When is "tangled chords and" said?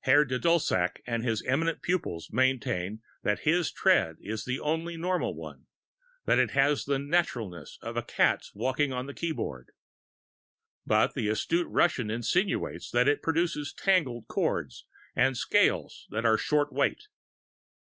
13.72-15.36